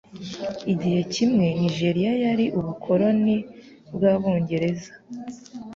Igihe 0.73 0.99
kimwe 1.13 1.47
Nigeriya 1.59 2.13
yari 2.23 2.45
ubukoloni 2.59 3.35
bwabongereza. 3.95 4.91